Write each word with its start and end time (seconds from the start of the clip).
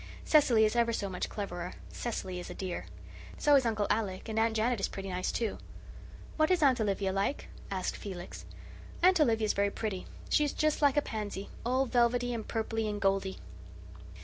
Cecily 0.25 0.65
is 0.65 0.75
ever 0.75 0.91
so 0.91 1.11
much 1.11 1.29
cleverer. 1.29 1.73
Cecily's 1.89 2.49
a 2.49 2.55
dear. 2.55 2.87
So 3.37 3.53
is 3.53 3.67
Uncle 3.67 3.85
Alec; 3.91 4.27
and 4.27 4.39
Aunt 4.39 4.55
Janet 4.55 4.79
is 4.79 4.87
pretty 4.87 5.09
nice, 5.09 5.31
too." 5.31 5.59
"What 6.37 6.49
is 6.49 6.63
Aunt 6.63 6.81
Olivia 6.81 7.13
like?" 7.13 7.49
asked 7.69 7.95
Felix. 7.97 8.45
"Aunt 9.03 9.21
Olivia 9.21 9.45
is 9.45 9.53
very 9.53 9.69
pretty. 9.69 10.07
She 10.27 10.43
is 10.43 10.53
just 10.53 10.81
like 10.81 10.97
a 10.97 11.03
pansy 11.03 11.49
all 11.63 11.85
velvety 11.85 12.33
and 12.33 12.47
purply 12.47 12.87
and 12.87 12.99
goldy." 12.99 13.37